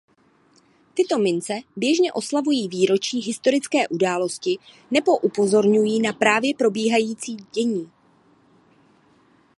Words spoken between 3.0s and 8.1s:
historické události nebo upozorňují na právě probíhající dění.